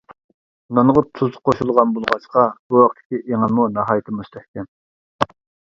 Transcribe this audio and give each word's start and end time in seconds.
نانغا 0.79 1.03
تۇز 1.19 1.37
قوشۇلغان 1.49 1.91
بولغاچقا، 1.99 2.47
بۇ 2.73 2.81
ھەقتىكى 2.87 3.21
ئېڭىمۇ 3.21 3.69
ناھايىتى 3.77 4.19
مۇستەھكەم. 4.19 4.71